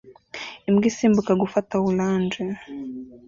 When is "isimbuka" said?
0.91-1.31